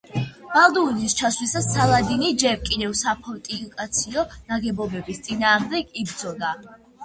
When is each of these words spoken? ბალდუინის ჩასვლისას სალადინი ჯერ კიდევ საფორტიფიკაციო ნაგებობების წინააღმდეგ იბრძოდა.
ბალდუინის 0.53 1.15
ჩასვლისას 1.19 1.67
სალადინი 1.73 2.31
ჯერ 2.45 2.57
კიდევ 2.71 2.97
საფორტიფიკაციო 3.03 4.27
ნაგებობების 4.51 5.25
წინააღმდეგ 5.31 5.97
იბრძოდა. 6.05 6.61